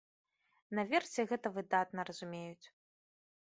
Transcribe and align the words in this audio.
Наверсе 0.79 1.27
гэта 1.33 1.47
выдатна 1.59 2.09
разумеюць. 2.11 2.67